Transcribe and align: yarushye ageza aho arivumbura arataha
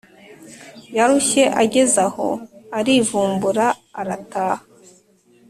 yarushye 0.97 1.43
ageza 1.61 2.01
aho 2.09 2.27
arivumbura 2.79 3.65
arataha 3.99 4.63